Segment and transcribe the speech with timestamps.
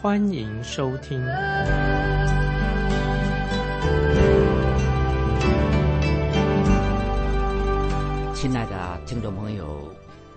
[0.00, 1.18] 欢迎收听。
[8.32, 9.92] 亲爱的听众朋友，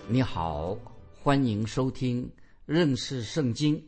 [0.07, 0.75] 你好，
[1.21, 2.27] 欢迎收听
[2.65, 3.79] 认识圣经，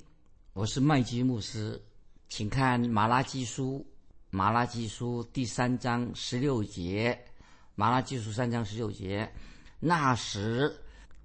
[0.53, 1.81] 我是麦基牧师，
[2.29, 3.83] 请看马拉基书，
[4.29, 7.19] 马拉基书第三章十六节。
[7.73, 9.27] 马拉基书三章十六节，
[9.79, 10.71] 那时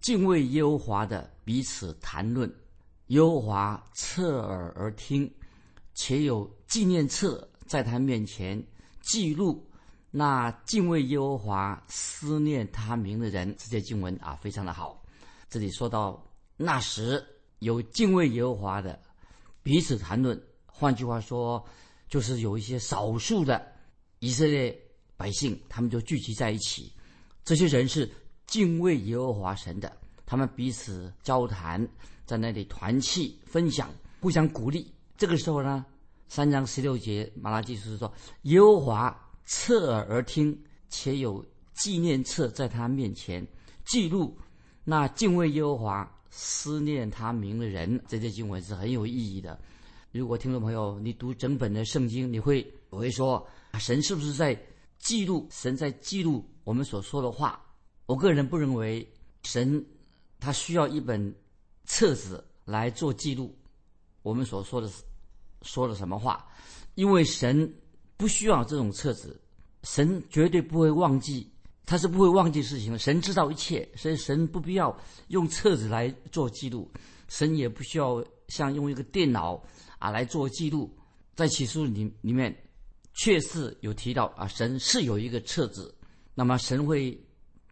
[0.00, 2.50] 敬畏耶和华的彼此谈论，
[3.08, 5.30] 耶和华侧耳而听，
[5.94, 8.62] 且有纪念册在他面前
[9.02, 9.68] 记录
[10.10, 13.54] 那敬畏耶和华、思念他名的人。
[13.58, 15.02] 这些经文啊，非常的好。
[15.50, 17.22] 这里说到那时
[17.58, 18.98] 有敬畏耶和华的
[19.62, 21.62] 彼此谈论，换句话说，
[22.08, 23.70] 就是有一些少数的
[24.20, 24.76] 以色列。
[25.16, 26.92] 百姓他们就聚集在一起，
[27.44, 28.08] 这些人是
[28.46, 29.92] 敬畏耶和华神的，
[30.24, 31.84] 他们彼此交谈，
[32.28, 33.90] 在那里团契分享，
[34.20, 34.92] 互相鼓励。
[35.16, 35.84] 这个时候呢，
[36.28, 38.12] 三章十六节马拉基书说
[38.44, 40.56] ：“耶和华侧耳而听，
[40.90, 43.44] 且有纪念册在他面前
[43.86, 44.36] 记录
[44.84, 49.58] 那敬畏耶和华、思念他名的人。”这些经文是很有意义的。
[50.12, 53.44] 如果听众朋友你读整本的圣经，你会我会说，
[53.80, 54.54] 神是不是在？
[55.00, 57.64] 记录神在记录我们所说的话，
[58.06, 59.08] 我个人不认为
[59.44, 59.86] 神
[60.40, 61.32] 他需要一本
[61.88, 63.58] 册子来做记录
[64.22, 64.88] 我们所说的
[65.62, 66.46] 说了什么话，
[66.94, 67.74] 因为神
[68.16, 69.40] 不需要这种册子，
[69.82, 71.50] 神绝对不会忘记，
[71.86, 72.98] 他是不会忘记事情的。
[72.98, 74.96] 神知道一切，所以神不必要
[75.28, 76.88] 用册子来做记录，
[77.28, 79.60] 神也不需要像用一个电脑
[79.98, 80.94] 啊来做记录，
[81.34, 82.54] 在启示里里面。
[83.20, 85.92] 确实有提到啊，神是有一个册子，
[86.36, 87.18] 那么神会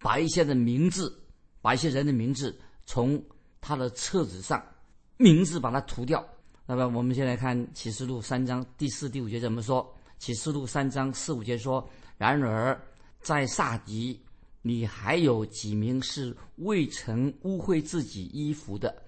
[0.01, 1.23] 把一些的名字，
[1.61, 3.23] 把一些人的名字从
[3.67, 4.65] 他的册子上
[5.17, 6.25] 名字把它涂掉。
[6.67, 9.93] 那么我们先来看启示录三章第四、第五节怎么说？
[10.19, 11.85] 启示录三章四五节说
[12.17, 12.81] ：“然而
[13.21, 14.21] 在萨迪，
[14.63, 19.03] 你还有几名是未曾污秽自己衣服的，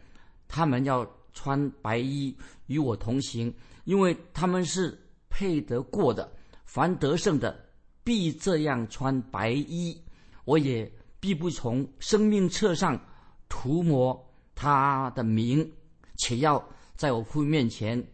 [0.48, 2.36] 他们要穿白衣
[2.66, 3.54] 与我同行，
[3.84, 4.98] 因为他们是。”
[5.30, 6.28] 配得过的，
[6.64, 7.64] 凡得胜的，
[8.02, 9.96] 必这样穿白衣。
[10.44, 13.00] 我也必不从生命册上
[13.48, 14.20] 涂抹
[14.60, 15.72] 他的名，
[16.16, 18.04] 且要在我父面前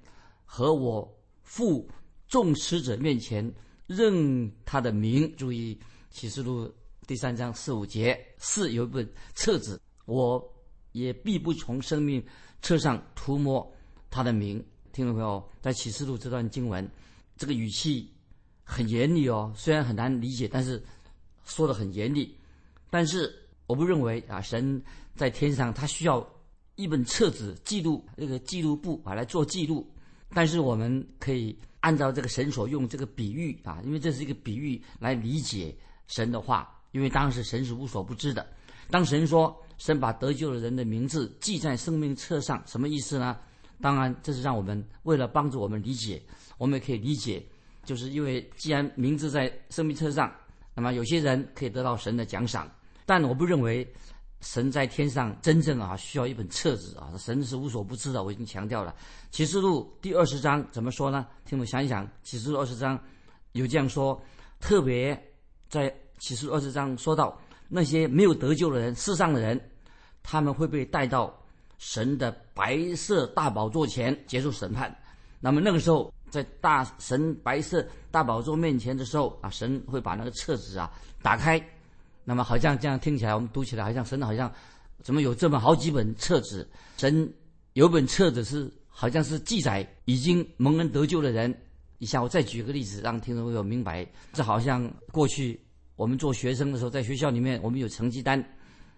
[0.44, 1.10] 和我
[1.42, 1.88] 父
[2.28, 3.50] 众使者面前
[3.86, 5.34] 认他的名。
[5.38, 6.70] 注意启示录
[7.06, 10.38] 第三章四五节，四有一本册子，我
[10.92, 12.22] 也必不从生命
[12.60, 13.74] 册上涂抹
[14.10, 14.62] 他的名。
[14.92, 16.86] 听众朋友，在启示录这段经文。
[17.38, 18.12] 这个语气
[18.64, 20.84] 很严厉哦，虽然很难理解，但是
[21.46, 22.38] 说的很严厉。
[22.90, 23.34] 但是
[23.66, 24.80] 我不认为啊，神
[25.16, 26.20] 在天上他需要
[26.76, 29.88] 一本册子记录那个记录簿啊来做记录。
[30.32, 35.74] 但是我们可以按照这个神所用这个比喻啊，因为这是一个比喻来理解
[36.06, 36.70] 神的话。
[36.92, 38.46] 因为当时神是无所不知的。
[38.88, 43.36] 当神说神把得救的人的名字记在生命册上，什么意思呢？
[43.80, 46.22] 当然，这是让我们为了帮助我们理解。
[46.56, 47.44] 我们也可以理解，
[47.84, 50.32] 就是因为既然名字在生命册上，
[50.72, 52.70] 那么有些人可以得到神的奖赏。
[53.04, 53.84] 但我不认为
[54.44, 58.22] 神在天上真正啊需要一本册子啊，神是无所不知的。
[58.22, 58.92] 我已经强调了，
[59.30, 61.26] 《启示录》第二十章怎么说呢？
[61.44, 62.96] 听我想一想，《启示录》二十章
[63.52, 64.22] 有这样说，
[64.60, 65.20] 特别
[65.68, 67.36] 在《启示录》二十章说到
[67.68, 69.58] 那些没有得救的人，世上的人，
[70.22, 71.34] 他们会被带到
[71.78, 74.94] 神的白色大宝座前接受审判。
[75.40, 76.12] 那么那个时候。
[76.30, 80.92] 在大神白色大宝座面前的时候啊，神会把那个册子啊
[81.22, 81.64] 打开，
[82.24, 84.50] 那么好像这样听起来，我们读起来好像神好像
[85.02, 86.68] 怎么有这么好几本册子？
[86.96, 87.32] 神
[87.74, 91.54] 有本册子是好像是记载已经蒙恩得救的人。
[91.98, 95.58] 你像我再举个例子，让听众朋友明白，这好像过去
[95.96, 98.44] 我们做学生的时候，在学校里面我们有成绩单，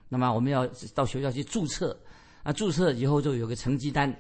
[0.09, 1.97] 那么我们要到学校去注册，
[2.43, 4.13] 啊，注册以后就有个成绩单。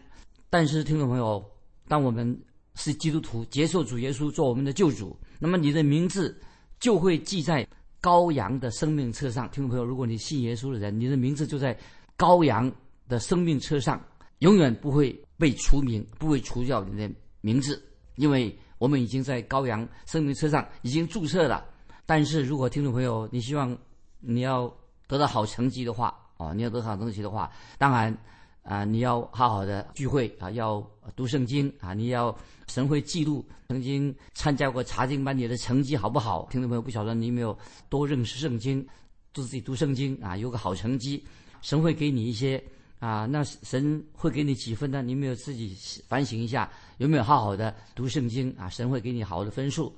[0.51, 1.45] 但是听众朋友，
[1.89, 2.39] 当我们
[2.75, 6.39] 是基督徒，接受主耶稣做我们的救主，那么你的名字
[6.79, 7.67] 就会记在
[8.07, 9.51] 羔羊的生命册上。
[9.51, 11.77] 听众朋友，如果你信耶稣的人，你的名字就在
[12.17, 12.71] 羔羊
[13.09, 14.01] 的生命册上，
[14.39, 17.83] 永远不会被除名，不会除掉你的名字。
[18.15, 21.65] 因为我们已经在羔羊生命册上已经注册了。
[22.07, 23.77] 但是如果听众朋友你希望
[24.21, 24.73] 你要
[25.09, 28.17] 得到好成绩的话，哦，你要得到好成绩的话，当然
[28.67, 30.85] 啊，你要好好的聚会啊，要
[31.15, 32.37] 读圣经啊，你要
[32.67, 36.49] 神会记录曾经参加过查经班，你的成绩好不好？
[36.51, 37.57] 听众朋友不晓得你有没有
[37.89, 38.87] 多认识圣经，
[39.33, 41.25] 自己读圣经啊，有个好成绩，
[41.63, 42.63] 神会给你一些。
[42.99, 45.03] 啊，那神会给你几分呢？
[45.03, 45.77] 你没有自己
[46.09, 48.71] 反省一下，有没有好好的读圣经啊？
[48.71, 49.95] 神会给你好的分数。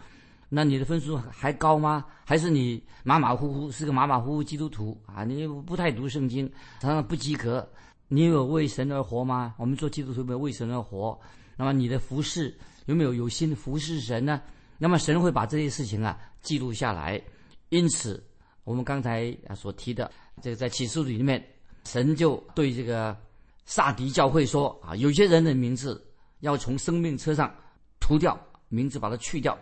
[0.49, 2.05] 那你的分数还高吗？
[2.25, 5.23] 还是你马马虎虎是个马马虎虎基督徒啊？
[5.23, 6.51] 你不太读圣经，
[6.81, 7.67] 常常不及格。
[8.09, 9.55] 你有为神而活吗？
[9.59, 11.19] 我们做基督徒有没有为神而活？
[11.57, 12.57] 那么你的服饰
[12.87, 14.41] 有没有有心服侍神呢？
[14.79, 17.23] 那么神会把这些事情啊记录下来。
[17.69, 18.23] 因此，
[18.65, 20.11] 我们刚才啊所提的
[20.43, 21.45] 这个在启示录里面。
[21.85, 23.17] 神就对这个
[23.65, 26.05] 萨迪教会说：“啊，有些人的名字
[26.41, 27.55] 要从生命车上
[27.99, 28.39] 涂掉，
[28.69, 29.59] 名字把它去掉，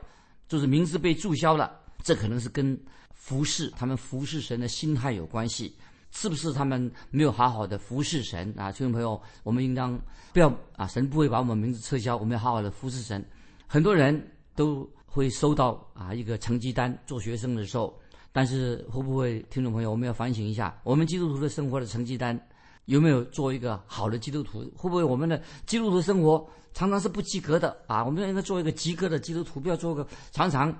[0.48, 1.80] 就是名字被注销了。
[2.02, 2.76] 这可能是跟
[3.12, 5.76] 服侍他们服侍神的心态有关系，
[6.16, 8.72] 是不是他们没有好好的服侍神啊？
[8.72, 10.00] 听众朋友，我们应当
[10.32, 13.22] 不要啊，神不会把我们名字撤销，我们要好好的服侍神。
[13.66, 14.18] 很多人
[14.54, 17.94] 都会收到啊一个成绩单，做学生的时候。”
[18.32, 22.38] 但是会不会，听众朋友，我们要反省一下，我们基督徒的生活的成绩单
[22.86, 24.60] 有没有做一个好的基督徒？
[24.74, 28.04] 会不会我们的基督徒生活常常是不及格的啊？
[28.04, 30.74] 我们应该做一个及格的基督徒，不要做个常常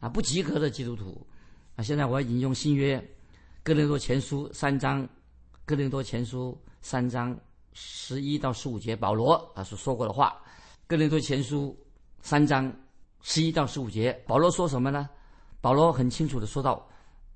[0.00, 1.26] 啊不及格的基督徒
[1.76, 1.82] 啊！
[1.82, 3.02] 现在我要引用新约
[3.66, 5.08] 哥林多前书三章，
[5.64, 7.34] 哥林多前书三章
[7.72, 10.36] 十一到十五节，保罗啊所说过的话。
[10.86, 11.74] 哥林多前书
[12.20, 12.70] 三章
[13.22, 15.08] 十一到十五节，保罗说什么呢？
[15.62, 16.86] 保罗很清楚的说到。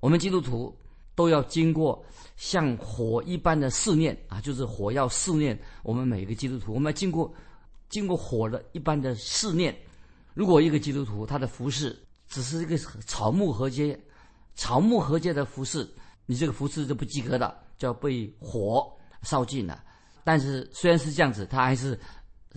[0.01, 0.71] 我们基督徒
[1.15, 2.05] 都要经过
[2.37, 6.75] 像火一般的试炼啊，就是火要试炼我们每一个基督徒。
[6.75, 7.33] 我们要经过
[7.89, 9.75] 经过火的一般的试炼。
[10.35, 13.99] 如果一个基督徒他的服饰只是一个草木合接、
[14.53, 15.89] 草木合接的服饰，
[16.29, 18.87] 你这个服饰是不及格的，就要被火
[19.23, 19.83] 烧尽了。
[20.23, 21.99] 但是虽然是这样子，他还是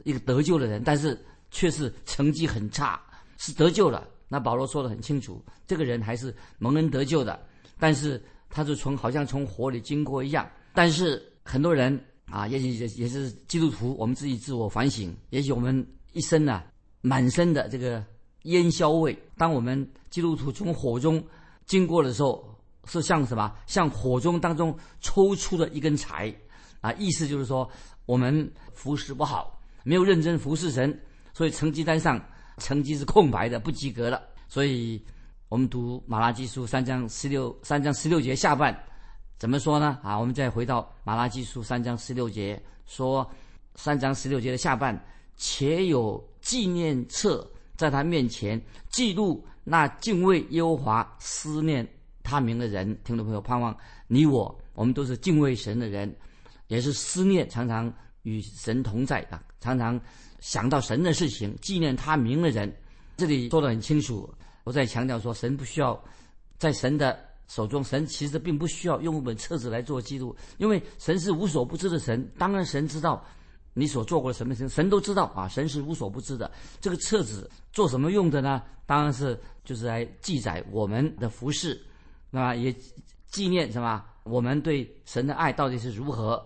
[0.04, 1.18] 一个得救的人，但是
[1.50, 3.00] 却是成绩很差，
[3.38, 4.06] 是得救了。
[4.28, 7.40] 那保罗说的很清楚，这个人还是蒙恩得救的，
[7.78, 10.46] 但是他是从好像从火里经过一样。
[10.74, 16.62] 但是很多人啊，也许也也是基督徒，我们自己自我反省，也许我们一生呢
[17.00, 18.04] 满身的这个
[18.42, 19.18] 烟硝味。
[19.38, 21.24] 当我们基督徒从火中
[21.64, 22.51] 经过的时候，
[22.86, 23.54] 是像什么？
[23.66, 26.34] 像火中当中抽出的一根柴
[26.80, 26.92] 啊！
[26.94, 27.68] 意思就是说，
[28.06, 31.00] 我们服侍不好，没有认真服侍神，
[31.32, 32.20] 所以成绩单上。
[32.58, 34.22] 成绩是空白的，不及格了。
[34.46, 35.02] 所以，
[35.48, 38.78] 我们读马拉基书三章十六三章十六节下半
[39.38, 39.98] 怎么说呢？
[40.02, 43.28] 啊，我们再回到马拉基书三章十六节，说
[43.74, 45.02] 三章十六节的下半，
[45.34, 51.88] 且有纪念册在他面前记录那敬畏耶和华、思念
[52.22, 52.96] 他名的人。
[53.04, 53.76] 听众朋友，盼望
[54.06, 56.14] 你我，我们都是敬畏神的人，
[56.68, 57.92] 也是思念，常常
[58.22, 60.00] 与神同在啊，常常。
[60.40, 62.76] 想到神的事情，纪念他名的人，
[63.16, 64.28] 这里说的很清楚。
[64.64, 65.96] 我在强调说，神不需要
[66.58, 67.16] 在神的
[67.46, 72.28] 手中，神其实并不需要用一本册子来做记录，因为神是无所不知的神。
[72.36, 73.24] 当然，神知道
[73.72, 75.46] 你所做过的什么事情，神都知道啊。
[75.46, 76.50] 神是无所不知的。
[76.80, 78.60] 这个册子做什么用的呢？
[78.84, 81.80] 当然是就是来记载我们的服饰，
[82.32, 82.74] 那么也
[83.28, 84.04] 纪念什么？
[84.24, 86.44] 我们对神的爱到底是如何？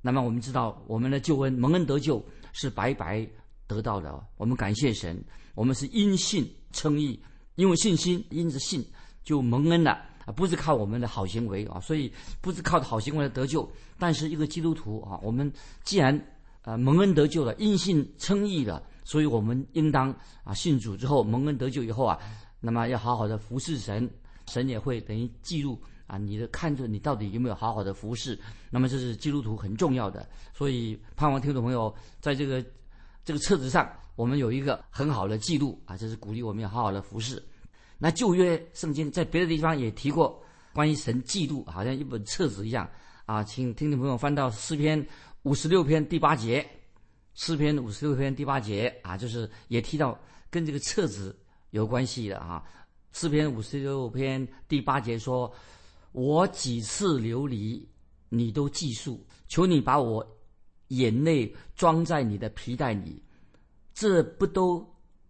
[0.00, 2.24] 那么我们知道，我们的救恩蒙恩得救。
[2.54, 3.26] 是白白
[3.66, 5.18] 得到的，我们感谢神，
[5.54, 7.18] 我们是因信称义，
[7.54, 8.86] 因为信心因着信
[9.24, 9.92] 就蒙恩了
[10.26, 12.12] 啊，不是靠我们的好行为啊，所以
[12.42, 13.66] 不是靠好行为来得救。
[13.98, 15.50] 但是一个基督徒啊，我们
[15.82, 16.14] 既然
[16.60, 22.18] 啊蒙恩得救了，因信称义了，所以我们应当啊信主之后蒙恩得救以后啊，
[22.60, 24.06] 那么要好好的服侍神，
[24.48, 25.80] 神也会等于记录。
[26.08, 28.38] 啊，你的看着你到底有没有好好的服侍？
[28.68, 32.62] 那么这是基督徒很重要的，所以盼望听众朋友在这个
[33.24, 37.42] 这个册子上，我们有一个很好的记录啊，这是鼓励我们要好好的服侍。
[37.96, 40.38] 那旧约圣经在别的地方也提过
[40.74, 42.86] 关于神记录，好像一本册子一样
[43.24, 45.06] 啊，请听众朋友翻到诗篇
[45.44, 46.66] 五十六篇第八节，
[47.36, 50.18] 诗篇五十六篇第八节啊，就是也提到
[50.50, 51.34] 跟这个册子
[51.70, 52.62] 有关系的啊，
[53.12, 55.52] 诗篇五十六篇第八节说。
[56.14, 57.88] 我几次流离，
[58.28, 59.26] 你都记述。
[59.48, 60.22] 求你把我
[60.88, 63.24] 眼泪装在你的皮带里，
[63.94, 64.86] 这不都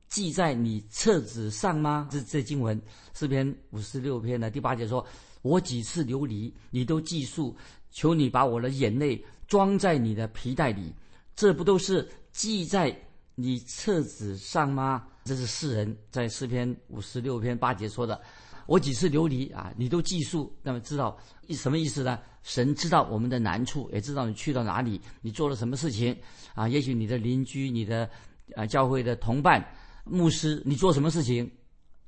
[0.08, 2.08] 记在你册子上吗？
[2.10, 2.82] 这这经文
[3.14, 5.06] 诗篇五十六篇的第八节说
[5.42, 7.56] ：“我几次流离，你都记述。
[7.92, 10.92] 求你把我的眼泪装在你的皮带里，
[11.36, 12.92] 这不都是记在
[13.36, 15.06] 你册子上吗？
[15.24, 18.20] 这是世人在诗篇五十六篇八节说的。
[18.66, 21.18] 我几次流离啊，你都记述，那么知道
[21.50, 22.18] 什么意思呢？
[22.44, 26.16] 神知道我们的难处，也知道你去到哪里，你做了什么事情
[26.54, 26.68] 啊？
[26.68, 28.08] 也许你的邻居、你的
[28.54, 29.64] 啊教会的同伴、
[30.04, 31.50] 牧师，你做什么事情，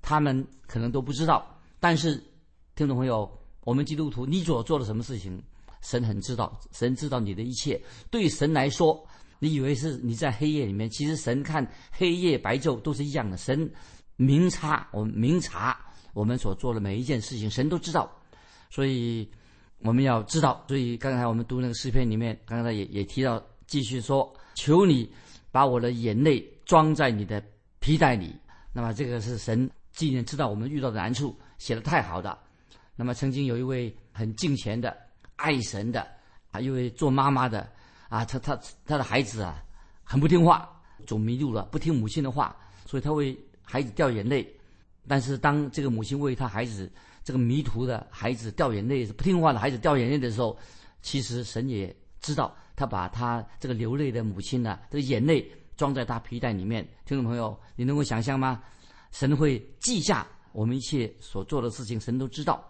[0.00, 1.44] 他们可能都不知道。
[1.80, 2.22] 但是，
[2.76, 3.28] 听众朋友，
[3.62, 5.42] 我们基督徒，你所做了什么事情，
[5.82, 7.80] 神很知道，神知道你的一切。
[8.10, 9.04] 对神来说，
[9.38, 13.36] 你以为是你在黑夜里面，其实神看黑夜白昼都是一样的。
[13.36, 13.70] 神
[14.16, 15.78] 明察，我们明察。
[16.12, 18.08] 我们所做的每一件事情，神都知道，
[18.70, 19.28] 所以
[19.80, 20.64] 我们要知道。
[20.68, 25.12] 所以刚才我们读那个诗篇里面，刚才也也提到，继续说：“求你
[25.50, 27.42] 把我的眼泪装在你的
[27.80, 28.32] 皮带里。”
[28.72, 32.38] 那么这个是神既然知道我们遇到的难处，写的太好的。
[32.94, 34.96] 那么曾经有一位很敬虔的、
[35.34, 36.06] 爱神的
[36.52, 37.68] 啊，一位做妈妈的
[38.08, 39.62] 啊，他他他的孩子啊，
[40.02, 40.68] 很不听话，
[41.06, 42.56] 走迷路了，不听母亲的话，
[42.86, 44.46] 所以他为孩子掉眼泪。
[45.06, 46.90] 但是当这个母亲为他孩子
[47.22, 50.56] 这个迷途的孩子掉眼泪、不听话的孩子掉眼泪的时候，
[51.02, 55.46] 其实神也知道，他把他这个流泪的母亲呢，这个眼泪
[55.76, 56.82] 装在他皮带里面。
[57.04, 58.62] 听众朋友，你能够想象吗？
[59.12, 62.64] 神会记下我们一切所做的事情，神都知道。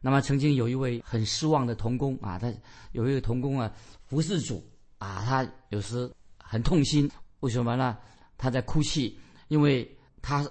[0.00, 2.52] 那么曾经有一位很失望的童工啊，他
[2.92, 3.72] 有一个童工啊，
[4.06, 4.62] 服侍主
[4.98, 7.96] 啊，他有时很痛心，为什么呢？
[8.36, 9.88] 他在哭泣，因为
[10.20, 10.46] 他。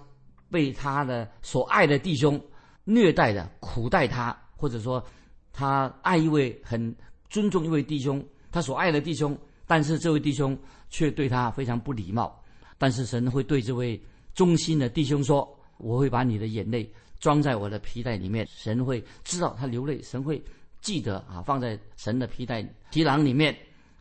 [0.49, 2.41] 被他的所爱的弟兄
[2.85, 5.05] 虐待的苦待他，或者说
[5.51, 6.95] 他爱一位很
[7.29, 10.57] 尊重一位弟兄，他所爱的弟兄，但是这位弟兄
[10.89, 12.41] 却对他非常不礼貌。
[12.77, 14.01] 但是神会对这位
[14.33, 15.45] 忠心的弟兄说
[15.79, 16.89] ：“我会把你的眼泪
[17.19, 20.41] 装在我的皮带里面。”神会知道他流泪，神会
[20.79, 23.53] 记得啊，放在神的皮带皮囊里面。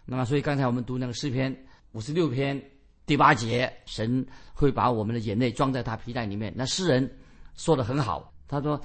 [0.07, 1.55] 那么，所以刚才我们读那个诗篇
[1.93, 2.63] 五十六篇。
[3.05, 6.53] 第八节，神会把我们的眼泪装在他皮带里面。
[6.57, 7.09] 那诗人
[7.55, 8.81] 说的很好，他说：“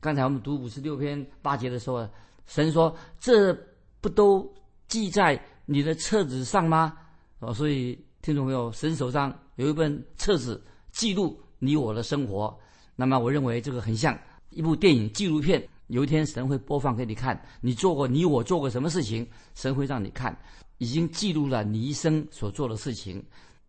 [0.00, 2.04] 刚才我们读五十六篇八节的时候，
[2.48, 3.56] 神说这
[4.00, 4.52] 不都
[4.88, 6.98] 记在你的册子上吗？”
[7.38, 10.60] 哦，所以听众朋友，神手上有一本册子，
[10.90, 12.58] 记录你我的生活。
[12.96, 15.64] 那么，我认为这个很像一部电影纪录片。
[15.90, 20.36] 有一天，神会播放给你看，你做过你我做过什么事情，神会让你看，
[20.78, 23.22] 已经记录了你一生所做的事情。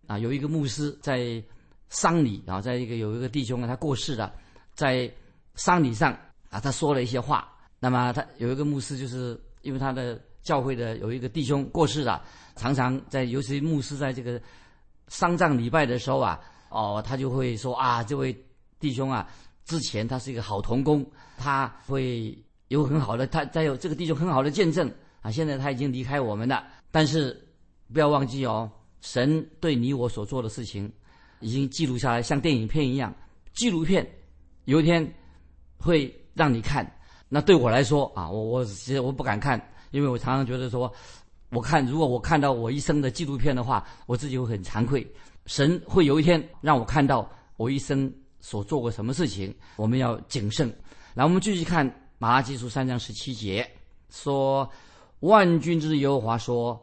[0.07, 1.41] 啊，有一个牧师在
[1.89, 4.33] 丧礼啊，在一个有一个弟兄啊，他过世了，
[4.73, 5.11] 在
[5.55, 6.11] 丧礼上
[6.49, 7.47] 啊，他说了一些话。
[7.79, 12.23] 那么他有一个牧师，就是因为他的教会的有一个弟兄过世了，
[12.55, 14.39] 常常在尤其牧师在这个
[15.07, 18.35] 丧葬礼拜的时候啊，哦，他就会说啊，这位
[18.79, 19.27] 弟兄啊，
[19.65, 21.05] 之前他是一个好童工，
[21.37, 22.37] 他会
[22.67, 24.91] 有很好的，他再有这个弟兄很好的见证
[25.21, 27.39] 啊，现在他已经离开我们了，但是
[27.93, 28.69] 不要忘记哦。
[29.01, 30.91] 神对你我所做的事情，
[31.39, 33.13] 已经记录下来，像电影片一样。
[33.53, 34.07] 纪录片
[34.65, 35.11] 有一天
[35.77, 36.89] 会让你看。
[37.27, 40.93] 那对我来说啊，我我其实我不敢看，因为我常常觉得说，
[41.49, 45.05] 我看如果我看到我一生的纪录片的话，我自己会很惭愧。
[45.47, 47.27] 神会有一天让我看到
[47.57, 49.55] 我一生所做过什么事情。
[49.77, 50.67] 我们要谨慎。
[51.13, 51.85] 来，我们继续看
[52.17, 53.65] 马拉基书三章十七节，
[54.09, 54.69] 说
[55.21, 56.77] 万军之耶和华说，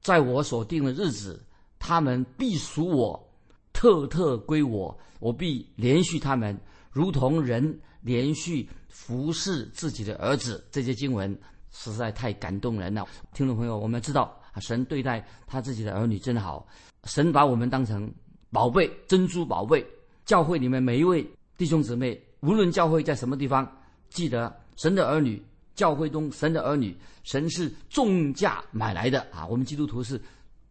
[0.00, 1.44] 在我所定的日子。
[1.82, 3.32] 他们必属我，
[3.72, 6.54] 特特归我，我必连续他们，
[6.90, 10.62] 如同人连续服侍自己的儿子。
[10.70, 11.34] 这些经文
[11.70, 13.08] 实在太感动人了。
[13.32, 16.66] 听众朋友，我们知道啊，神对待他自己的儿女真好，
[17.04, 18.12] 神把我们当成
[18.52, 19.82] 宝贝、珍珠宝贝。
[20.30, 23.68] 教会里面每一位弟兄姊妹，无论教会在什么地方，
[24.10, 25.42] 记得神的儿女，
[25.74, 29.44] 教会中神的儿女，神是重价买来的啊。
[29.44, 30.20] 我们基督徒是。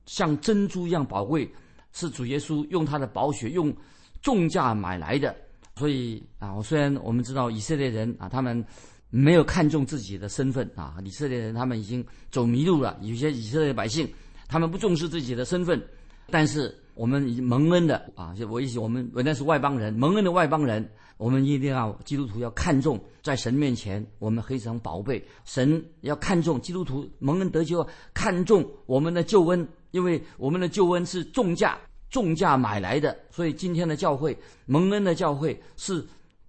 [0.05, 1.47] 像珍珠一样宝贵，
[1.91, 3.75] 是主耶稣用他的宝血用
[4.21, 5.35] 重价买来的。
[5.75, 8.65] 所以啊，我虽然我们知道以色列人啊，他们
[9.09, 12.97] 没有看重自己的身份啊，以色列人他们已经走迷路了。
[13.01, 14.09] 有些以色列百姓，
[14.47, 15.85] 他们不重视自己的身份，
[16.31, 25.25] 但是我们已经蒙恩的啊，就我意思我们原来是外邦人，蒙恩的外邦人，我们一定要基督徒要看重，在神面前我们非常宝贝。
[25.45, 29.65] 神要看重基督徒蒙恩得救，看重我们的救恩。
[29.91, 31.79] 因为我们的救恩是重价
[32.09, 36.05] 重价买来的，所以今天的教会蒙恩的教会是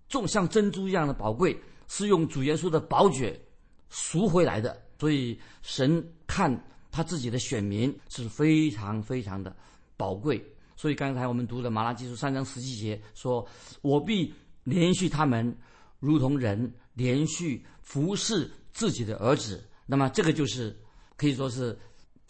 [0.09, 3.41] 重像珍珠一样的宝贵，是用主耶稣的宝血
[3.89, 4.77] 赎回来的。
[4.99, 6.53] 所以神看
[6.91, 9.55] 他自己的选民是非常非常的
[10.01, 10.43] 宝贵。
[10.77, 13.47] 所以刚才我们读的马拉基书三章十七节说
[13.83, 14.33] ：“我必
[14.65, 15.55] 连续他们，
[15.99, 20.75] 如同人连续服侍自己的儿子。”那么这个就是
[21.17, 21.79] 可以说是。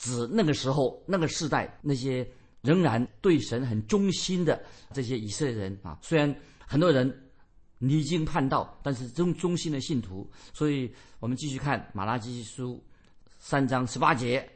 [0.03, 2.27] 指那个时候那个时代那些
[2.63, 4.59] 仍然对神很忠心的
[4.95, 6.35] 这些以色列人啊，虽然
[6.67, 7.31] 很多人
[7.77, 10.27] 离经叛道，但是忠忠心的信徒。
[10.55, 12.83] 所以我们继续看马拉基书
[13.39, 14.49] 三章十八节，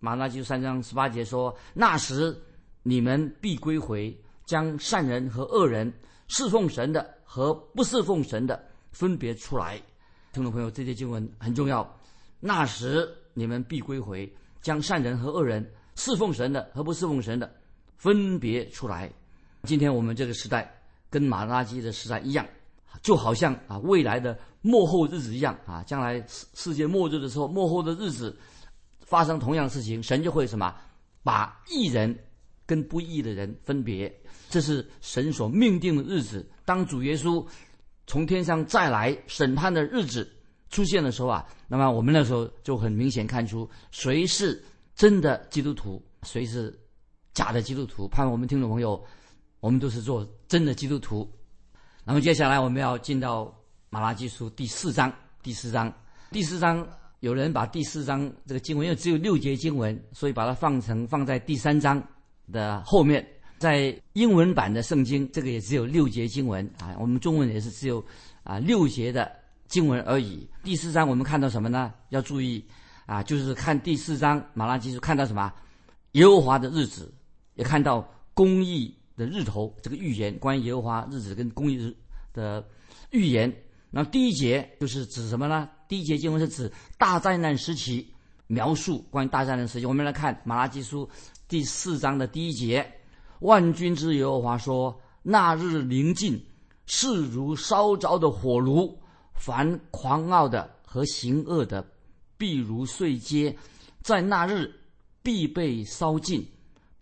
[0.00, 2.36] 马拉基书三章十八节说：“那时
[2.82, 5.92] 你们必归回，将善人和恶人、
[6.28, 9.80] 侍奉神的和不侍奉神的分别出来。”
[10.32, 11.88] 听众朋友，这些经文很重要。
[12.38, 14.32] 那时你们必归回，
[14.62, 15.68] 将善人和恶人。
[15.96, 17.52] 侍奉神的和不侍奉神的
[17.98, 19.12] 分别出来。
[19.64, 20.72] 今天我们这个时代
[21.10, 22.46] 跟马拉基的时代一样，
[23.02, 28.34] 就好像啊未来的末后日子一样啊，将来世世界末日的时候，末后的日子
[29.00, 30.74] 发生同样的事情，神就会什么
[31.22, 32.16] 把异人
[32.70, 34.14] 跟不义的人分别。
[34.48, 36.48] 这是神所命定的日子。
[36.64, 37.44] 当主耶稣
[38.06, 40.30] 从天上再来审判的日子
[40.70, 44.62] 出现的时候啊，那么我们那时候就很明显看出谁是。
[44.96, 46.78] 真的基督徒，谁是
[47.32, 48.06] 假的基督徒？
[48.06, 49.02] 盼望我们听众朋友，
[49.60, 51.26] 我们都是做真的基督徒。
[52.04, 53.50] 那么接下来我们要进到
[53.88, 55.10] 马拉基书第四章。
[55.42, 55.90] 第四章，
[56.30, 56.86] 第四章
[57.20, 62.02] 有人把第四章这个经文，因为只有六节经文，所以把它放成放在第三章
[62.50, 63.26] 的后面。
[63.58, 66.96] 在英文版的圣经，这个也只有六节经文啊。
[66.98, 68.02] 我们中文也是只有
[68.42, 69.30] 啊六节的
[69.68, 70.48] 经文而已。
[70.62, 71.92] 第四章我们看到什么呢？
[72.08, 72.64] 要注意。
[73.06, 75.52] 啊，就是看第四章马拉基书，看到什么？
[76.12, 77.12] 耶和华的日子，
[77.54, 81.92] 也看到公义的日头这个预言，关于耶和华日子跟公义日
[82.32, 82.64] 的
[83.10, 83.52] 预言。
[83.90, 85.68] 那第一节就是指什么呢？
[85.88, 88.08] 第一节经文是指大灾难时期，
[88.46, 89.86] 描述关于大灾难时期。
[89.86, 91.08] 我们来看马拉基书
[91.50, 92.88] 第四章的第一节：
[93.40, 96.40] 万军之耶和华说，那日临近，
[96.86, 98.96] 势如烧着的火炉，
[99.34, 101.84] 凡狂傲的和行恶的。
[102.38, 103.52] 必如碎秸，
[104.00, 104.72] 在那日
[105.24, 106.46] 必被烧尽，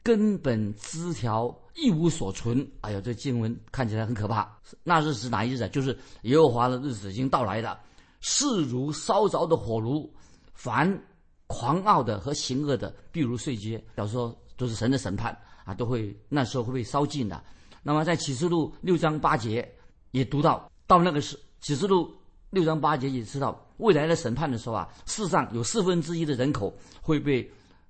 [0.03, 2.67] 根本枝条一无所存。
[2.81, 4.51] 哎呀，这经文看起来很可怕。
[4.83, 5.69] 那日是哪一日啊？
[5.69, 7.79] 就是耶和华的日子已经到来了。
[8.21, 10.11] 势如烧着的火炉，
[10.55, 11.01] 凡
[11.49, 13.77] 狂傲的和行恶的，必如碎秸。
[13.97, 17.43] 假如说都是神的审判啊，都会那时候会被烧尽的。
[17.83, 19.69] 那么在启示录六章八节
[20.13, 22.15] 也读到，到那个时启示录。
[22.51, 27.47] 六章八节也知道，未来的审判的时候啊，世上有四分之一的人口会被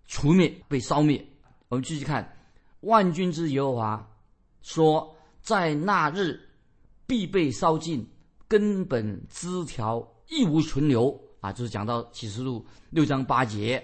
[0.09, 1.25] 除灭、被烧灭。
[1.69, 2.37] 我们继续看，
[2.81, 4.11] 万军之耶和华
[4.63, 6.41] 说，在那日
[7.07, 8.05] 必被烧尽，
[8.49, 11.53] 根本枝条一无存留啊！
[11.53, 13.83] 就是讲到启示录六章八节，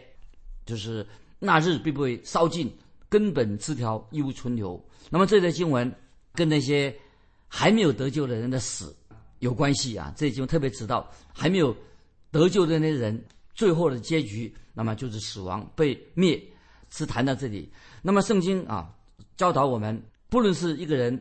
[0.67, 1.07] 就是
[1.39, 2.73] 那日必被烧尽，
[3.09, 4.83] 根本枝条一无存留。
[5.11, 5.93] 那么这则经文
[6.33, 6.95] 跟那些
[7.49, 8.95] 还没有得救的人的死。
[9.41, 11.77] 有关系啊，这就特别知道还没有
[12.31, 13.23] 得救的那些人，
[13.55, 16.43] 最后的结局，那么就是死亡被灭，
[16.89, 17.71] 是谈到这里。
[18.01, 18.91] 那么圣经啊
[19.37, 21.21] 教导我们，不论是一个人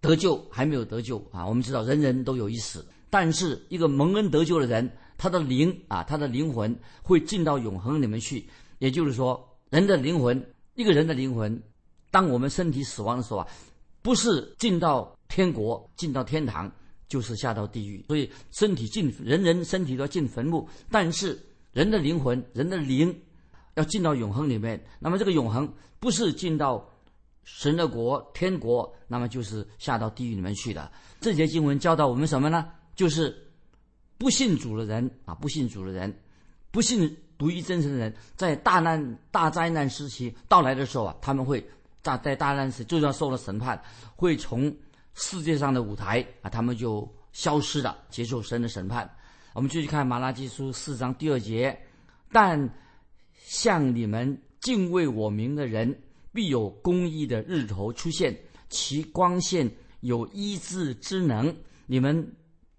[0.00, 8.46] 得救还没有得救啊，我们知道人人都有一死，但是一个蒙恩得救的人，他的灵啊，他的灵魂会进到永恒里面去。
[8.78, 11.62] 也就是说，人的灵魂，一个人的灵魂，
[12.10, 13.48] 当我们身体死亡的时候啊，
[14.02, 16.70] 不是进到天国，进到天堂。
[17.08, 21.40] 就是下到地狱，所以身体进人人身体都要进坟墓，但是
[21.72, 23.16] 人的灵魂、人的灵
[23.76, 24.84] 要进到永恒里面。
[24.98, 26.84] 那么这个永恒不是进到
[27.44, 30.90] 神的国、天国，那么就是下到地狱里面去的。
[31.20, 32.72] 这节经文教导我们什么呢？
[32.96, 33.45] 就是
[34.18, 36.14] 不信主的人啊，不信主的人，
[36.70, 41.64] 不信独一真神的人，在大难、大灾难时期到来的时候啊，他们会
[42.02, 43.80] 大在大难时就要受了审判，
[44.14, 44.74] 会从。
[45.18, 49.10] 世界上的舞台啊，他们就消失了，接受神的审判。
[49.54, 51.74] 我们继续看马拉基书四章第二节，
[52.30, 52.68] 但
[53.32, 55.98] 向你们敬畏我名的人，
[56.34, 59.66] 必有公义的日头出现，其光线
[60.00, 62.30] 有医治之能，你们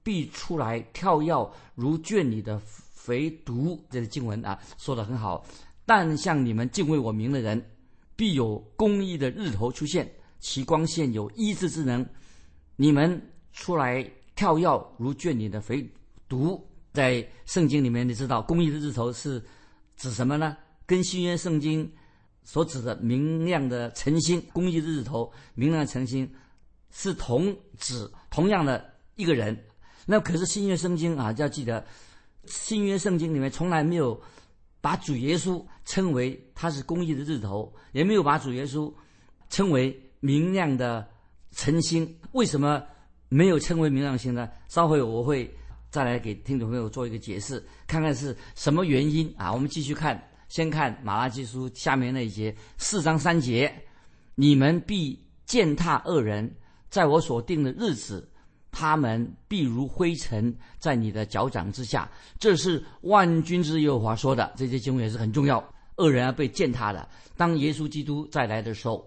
[0.07, 3.77] 必出来跳跃，如圈里的肥犊。
[3.89, 5.45] 这个经文啊，说的很好。
[5.85, 7.61] 但向你们敬畏我名的人，
[8.15, 12.07] 必有公义的日头出现，其光线有医治之能。
[12.77, 14.01] 你们出来
[14.33, 15.85] 跳跃如圈里的肥
[16.29, 16.57] 犊，
[16.93, 19.43] 在圣经里面，你知道公义的日头是
[19.97, 20.55] 指什么呢？
[20.85, 21.91] 跟新约圣经
[22.45, 26.33] 所指的明亮的晨星，公义的日头、明亮的晨星
[26.91, 29.61] 是同指同样的一个人。
[30.07, 31.85] 那可是新约圣经啊，要记得，
[32.47, 34.19] 新约圣经里面从来没有
[34.81, 38.91] 把主耶稣称为他是公义的日头，也没有把主耶稣
[39.49, 41.07] 称为明亮的。
[41.51, 42.83] 晨星为什么
[43.29, 44.47] 没有称为明亮星呢？
[44.67, 45.51] 稍后我会
[45.89, 49.51] 再来给听众朋友做一个解释，看看是什么原因啊？
[49.51, 53.73] 我们继续看，先看马拉基书下面那一节四章三节，
[54.35, 56.53] 你们必践踏恶人，
[56.89, 58.29] 在我所定的日子，
[58.79, 62.07] 他们必如灰尘在你的脚掌之下。
[62.37, 64.53] 这是万军之耶和华说的。
[64.55, 65.57] 这些经文也是很重要。
[65.95, 67.09] 恶人要被践踏的。
[67.35, 69.03] 当耶稣基督再来的时候，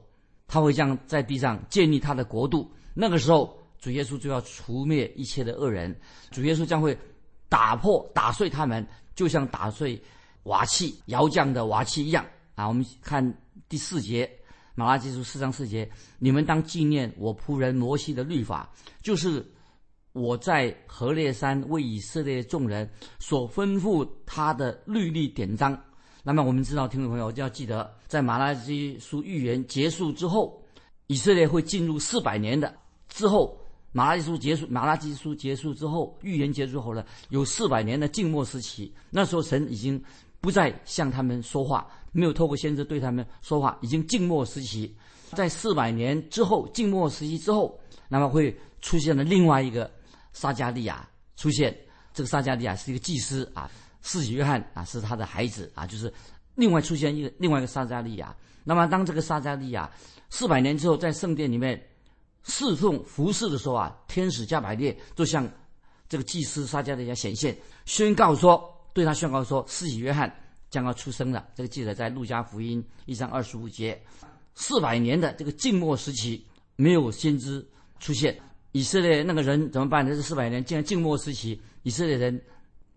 [0.48, 2.68] 他会将在地上建立他的国度。
[2.94, 5.96] 那个时候，主耶稣就要除灭一切的恶人。
[6.32, 6.98] 主耶稣将会
[7.48, 10.02] 打破、打碎他们，就像打碎
[10.42, 12.26] 瓦器、窑匠的瓦器一样。
[12.56, 13.22] 啊，我们看
[13.68, 14.28] 第四节，
[14.74, 18.68] 马拉基书四章四节：你们当纪念我仆人摩西的律法，
[19.00, 19.48] 就是
[20.12, 25.78] 我在何烈山为以色列众人所吩咐他的律例典章。
[26.22, 30.62] 那么我们知道，听众朋友就要记得，在马拉基书预言结束之后，
[31.06, 32.74] 以色列会进入四百年的
[33.08, 33.58] 之后，
[33.92, 38.92] 马拉基书结束，马拉基书结束之后，预言结束后呢，有四百年的静默时期。
[39.10, 40.02] 那时候神已经
[40.40, 44.94] 不再向他们说话，没有透过先知对他们说话，已经静默时期。
[45.30, 49.90] 在四百年之后，静默时期之后，那么会出现了另外一个
[50.32, 51.76] 撒加利亚出现。
[52.12, 53.70] 这个撒加利亚是一个祭司啊。
[54.02, 56.10] 四喜约翰啊，是他的孩子啊，就是
[56.54, 58.34] 另外出现一个另外一个撒加利亚。
[58.64, 59.90] 那么当这个撒加利亚
[60.30, 61.78] 四百年之后在圣殿里面
[62.44, 65.46] 侍奉服侍的时候啊，天使加百列就向
[66.08, 68.62] 这个祭司撒加利亚显现，宣告说，
[68.94, 70.34] 对他宣告说，四喜约翰
[70.70, 71.46] 将要出生了。
[71.54, 74.00] 这个记载在路加福音一章二十五节。
[74.54, 76.44] 四百年的这个静默时期
[76.76, 77.64] 没有先知
[77.98, 78.38] 出现，
[78.72, 80.14] 以色列那个人怎么办呢？
[80.14, 82.40] 这四百年竟然静默时期，以色列人、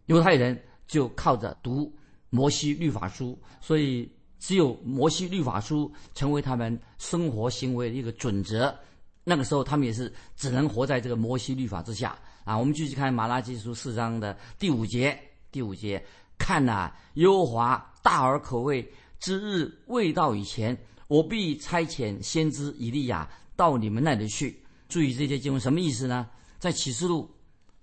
[0.06, 0.62] 犹太人。
[0.86, 1.92] 就靠着读
[2.30, 4.08] 摩西律法书，所以
[4.38, 8.78] 只有摩西律法书成为他们生活行为的一个准则。
[9.24, 12.56] 那个时候，他们也是只能活在这个摩西律法之下啊。
[12.56, 15.18] 我们继续看马拉基书四章的第五节，
[15.52, 16.06] 第五节
[16.38, 18.88] 看呐，优华大而可畏
[19.20, 24.62] 之日未到以前，我必差遣先知以利亚到你们那里去。
[24.94, 26.30] 注意这些经文什么意思呢？
[26.60, 27.28] 在启示录。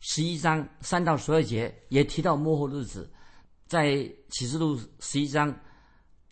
[0.02, 3.12] 十一章三到十二节也提到幕后日子，
[3.66, 5.54] 在启示录十一章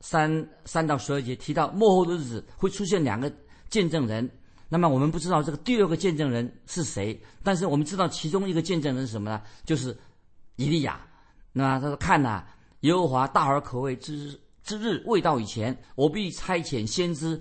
[0.00, 3.30] 三三到十二节提到幕后的日子会出现两个
[3.68, 4.26] 见证人。
[4.70, 9.42] 那么我们不知道这个第二个见证人是谁，但是我们知道其中一个见证人是什么呢？
[9.66, 9.94] 就是
[10.56, 11.06] 以利亚。
[11.52, 12.46] 那他说：“看呐，
[12.80, 17.38] 耶和华大而可畏之之日未到以前，我必差遣先知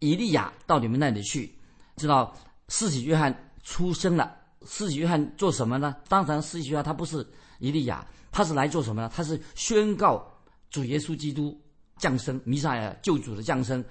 [0.00, 1.56] 以利亚到你们那里去。”
[1.98, 2.34] 知道
[2.72, 4.34] 四喜约翰出生了。
[4.62, 5.94] 四喜约翰做什么呢？
[6.08, 7.26] 当然，四喜约翰他不是
[7.58, 9.12] 以利亚，他是来做什么呢？
[9.14, 10.26] 他是宣告
[10.70, 11.60] 主耶稣基督
[11.98, 13.84] 降生，弥撒亚救主的降生，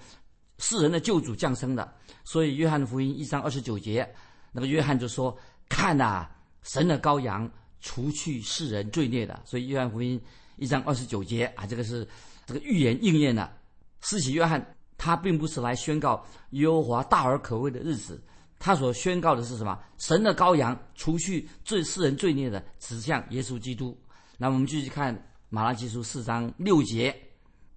[0.58, 1.94] 世人的救主降生的。
[2.24, 4.10] 所以，约翰福音一章二十九节，
[4.52, 5.38] 那个约翰就说
[5.70, 6.28] ：“看呐，
[6.64, 7.48] 神的羔羊，
[7.82, 10.20] 除去世人罪孽的。”所以，约翰福音
[10.56, 12.08] 一章二十九节啊，这个是
[12.48, 13.54] 这个预言应验了。
[14.00, 18.20] 四喜约翰他并不是来宣告耶和华大而可畏的日子。
[18.64, 19.76] 他所宣告的是什么？
[19.98, 23.98] 神的羔羊，除去罪世人罪孽的，指向耶稣基督。
[24.38, 27.16] 那我们继续看马拉基书四章六节，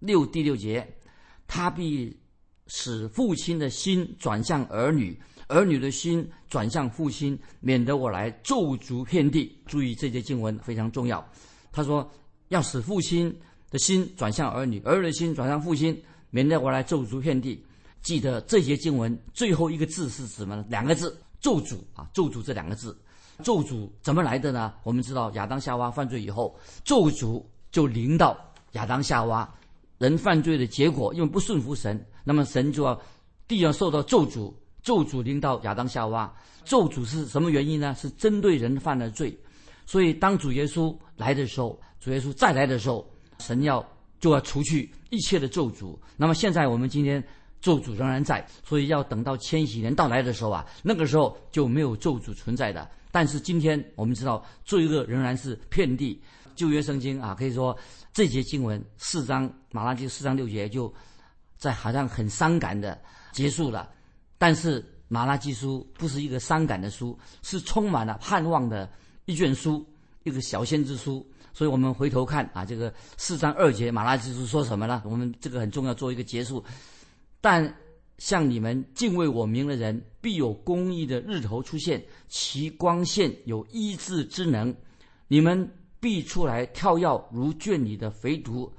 [0.00, 0.86] 六第六节，
[1.46, 2.14] 他必
[2.66, 5.18] 使父亲的心转向儿女，
[5.48, 9.58] 儿女的心转向父亲，免得我来咒诅遍地。
[9.64, 11.26] 注意这节经文非常重要。
[11.72, 12.12] 他说
[12.48, 13.34] 要使父亲
[13.70, 17.64] 的心转向儿女，儿女的心转向父亲，免得我来咒诅遍地。
[18.04, 20.64] 记得这些经文最后一个字是什么呢？
[20.68, 22.94] 两个字“咒诅”啊，“咒诅”这两个字
[23.42, 24.74] ，“咒诅”怎么来的呢？
[24.82, 28.38] 我们知道亚当夏娃犯罪以后，咒诅就临到
[28.72, 29.50] 亚当夏娃，
[29.96, 33.00] 人犯罪的结果，因为不顺服神，那么神就要
[33.48, 36.30] 地要受到咒诅，咒诅临到亚当夏娃。
[36.62, 37.96] 咒诅是什么原因呢？
[37.98, 39.34] 是针对人犯了罪，
[39.86, 43.82] 所以当主耶稣来的时候，主耶稣再来的时候，神要
[44.20, 45.98] 就要除去一切的咒诅。
[46.18, 47.24] 那么现在我们今天。
[47.64, 52.86] 咒诅仍然在，所以要等到千禧年到来的时候啊，那个时候就没有咒诅存在的。
[53.10, 56.20] 但是今天我们知道，罪恶仍然是遍地。
[56.54, 57.74] 旧约圣经啊，可以说
[58.12, 60.92] 这节经文四章马拉基四章六节就
[61.56, 63.00] 在好像很伤感的
[63.32, 63.88] 结束了。
[64.36, 68.86] 但是马拉基书不是一个伤感的书，是充满了盼望的
[69.24, 69.82] 一卷书，
[70.24, 71.26] 一个小先知书。
[71.54, 75.02] 所以我们回头看啊，这个四章二节马拉基书说什么呢？
[75.06, 76.62] 我们这个很重要，做一个结束。
[77.44, 77.76] 但
[78.16, 84.74] 像你们敬畏我名的人，必有公义的日头出现，其光线有医治之能。
[85.28, 88.70] 你们必出来跳跃，如圈里的肥犊。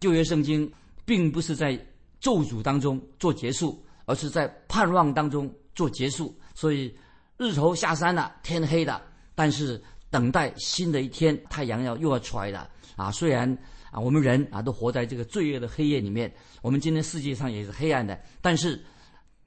[0.00, 0.68] 旧约圣经
[1.04, 1.78] 并不是在
[2.18, 6.36] 咒诅当中做结束，而是在盼望当中做结束。
[6.56, 6.92] 所以
[7.36, 9.00] 日头下山了，天黑了，
[9.36, 13.12] 但是等待新的一天，太阳要又要出来了啊！
[13.12, 13.56] 虽然。
[13.90, 16.32] 啊我们人啊，都活在这个罪恶的黑夜里面。
[16.62, 18.82] 我们今天世界上也是黑暗的，但是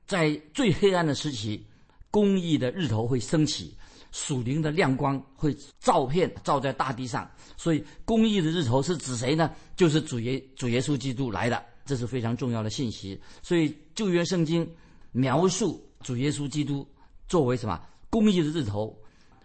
[0.06, 1.66] 在最黑暗的时期，
[2.10, 3.76] 公义的日头会升起，
[4.12, 7.30] 属灵的亮光会照片照在大地上。
[7.56, 9.52] 所以，公义的日头是指谁呢？
[9.76, 13.20] 就是主耶主耶稣基督来的，这是非常重要的信息。
[13.44, 14.68] 所以，旧约圣经
[15.12, 16.88] 描述主耶稣基督
[17.28, 18.98] 作为什么公义的日头，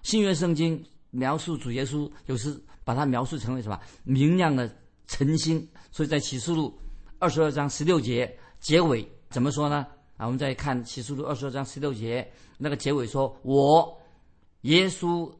[0.03, 4.75] 新约圣经描述主耶稣有时把它描述成为什么明亮的
[5.07, 5.67] 诚心。
[5.91, 6.77] 所以在启示录
[7.19, 9.87] 二十二章十六节结尾怎么说呢？
[10.17, 13.99] 啊，我们再看启示录二十二章十六节，那个结尾说：“我
[14.63, 15.31] 耶稣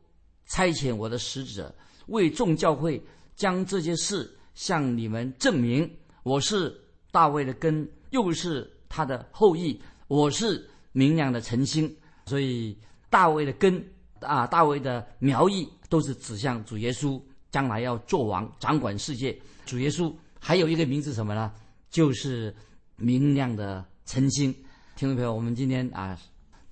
[0.47, 1.75] 差遣我的使者，
[2.09, 3.03] 为众教会
[3.35, 5.91] 将这些事向你们证明。
[6.23, 6.79] 我是
[7.11, 11.95] 大卫的根，又是他的后裔，我是明亮的晨星。
[12.27, 12.77] 所以
[13.09, 13.83] 大卫的根
[14.21, 19.39] 啊，大卫的苗裔都是指向主耶稣，将来要做王，掌管世界。
[19.67, 21.53] 主耶稣还有一个名字什么呢？
[21.91, 22.55] 就是
[22.95, 24.55] 明亮的晨星。”
[24.97, 26.19] 听众朋友，我们今天啊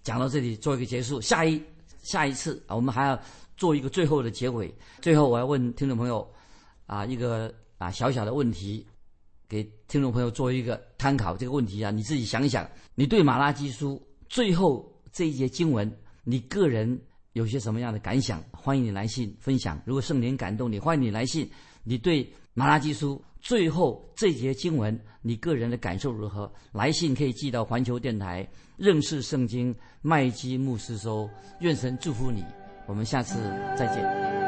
[0.03, 1.61] 讲到这里做一个结束，下一
[2.03, 3.21] 下一次啊，我们还要
[3.57, 4.73] 做一个最后的结尾。
[5.03, 6.27] 最后我要问听众朋友
[6.87, 8.87] 啊一个啊小小的问题，
[9.49, 11.37] 给听众朋友做一个参考。
[11.37, 15.91] 这个问题啊，你自己想一想，你对马拉基书最后这一节经文，
[16.23, 16.99] 你个人
[17.35, 18.43] 有些什么样的感想？
[18.53, 19.81] 欢迎你来信分享。
[19.85, 21.49] 如果圣灵感动你，欢迎你来信。
[21.83, 23.23] 你对马拉基书。
[23.41, 26.51] 最后这节经文，你个人的感受如何？
[26.73, 31.29] 来信可以寄到环球电台认识圣经麦基牧师收。
[31.61, 32.43] 愿神祝福你，
[32.87, 33.37] 我们下次
[33.77, 34.44] 再见。